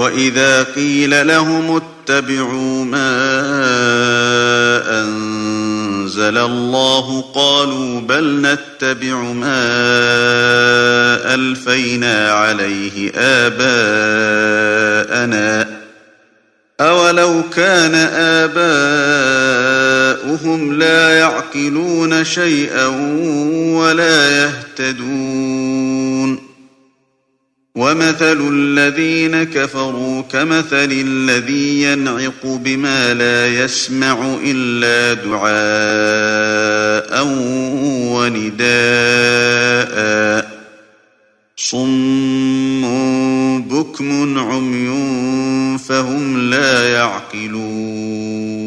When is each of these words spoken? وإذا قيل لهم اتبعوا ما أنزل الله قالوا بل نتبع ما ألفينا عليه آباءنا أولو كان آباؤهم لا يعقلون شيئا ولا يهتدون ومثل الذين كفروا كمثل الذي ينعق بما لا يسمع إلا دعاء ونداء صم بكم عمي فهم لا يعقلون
وإذا 0.00 0.62
قيل 0.62 1.26
لهم 1.26 1.82
اتبعوا 1.82 2.84
ما 2.84 3.10
أنزل 5.00 6.38
الله 6.38 7.24
قالوا 7.34 8.00
بل 8.00 8.42
نتبع 8.42 9.16
ما 9.16 9.60
ألفينا 11.34 12.32
عليه 12.32 13.12
آباءنا 13.16 13.80
أولو 16.80 17.42
كان 17.56 17.94
آباؤهم 20.14 20.78
لا 20.78 21.18
يعقلون 21.18 22.24
شيئا 22.24 22.86
ولا 23.76 24.30
يهتدون 24.30 26.29
ومثل 27.80 28.48
الذين 28.52 29.42
كفروا 29.44 30.22
كمثل 30.22 30.92
الذي 30.92 31.82
ينعق 31.82 32.44
بما 32.44 33.14
لا 33.14 33.64
يسمع 33.64 34.36
إلا 34.44 35.14
دعاء 35.24 36.60
ونداء 38.12 38.70
صم 41.56 42.82
بكم 43.60 44.38
عمي 44.38 44.90
فهم 45.78 46.50
لا 46.50 46.92
يعقلون 46.92 48.59